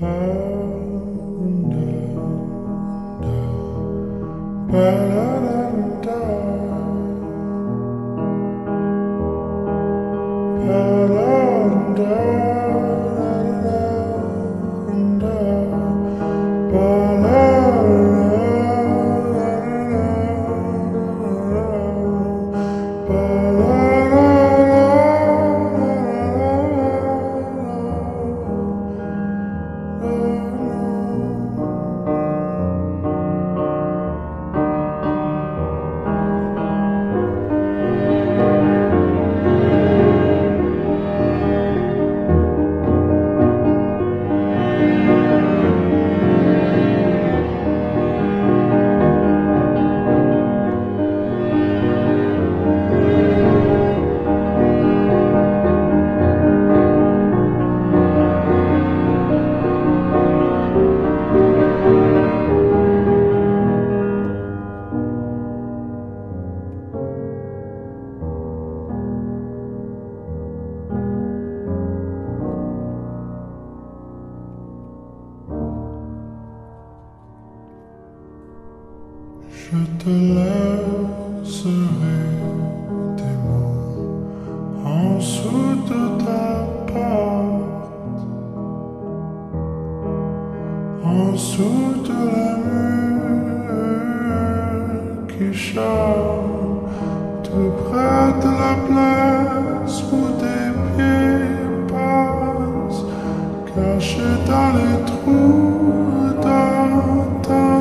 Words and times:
Down, 0.00 1.70
down, 4.72 5.23
Je 79.72 79.78
te 79.98 80.10
laisserai 80.10 81.72
des 83.16 83.36
mots 83.44 84.20
en 84.84 85.16
dessous 85.16 85.72
de 85.88 86.02
ta 86.22 86.48
porte, 86.92 88.22
en 91.02 91.32
dessous 91.32 91.88
de 92.08 92.18
la 92.34 92.52
mur 92.66 93.62
qui 95.28 95.48
chante 95.54 96.90
tout 97.42 97.72
près 97.84 98.26
de 98.44 98.50
la 98.64 98.74
place 98.86 99.96
où 100.12 100.14
tes 100.40 100.72
pieds 100.94 101.56
passent, 101.88 103.04
cachés 103.74 104.36
dans 104.46 104.72
les 104.78 104.96
trous 105.06 106.34
dans 106.42 107.40
ton 107.42 107.73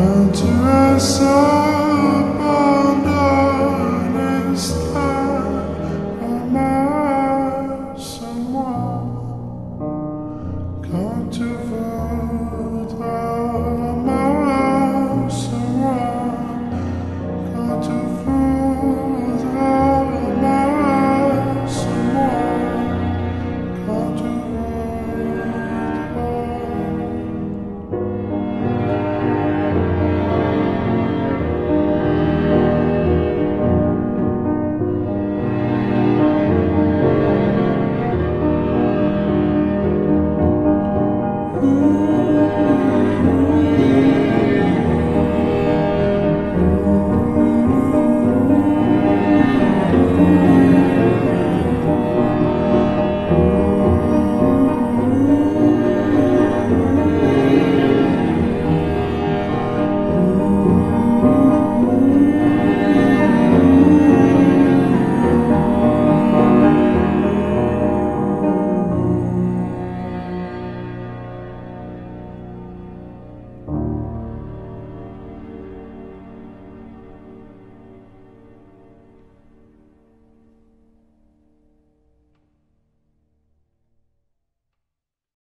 turn 0.00 0.32
to 0.32 0.46
her. 0.46 1.79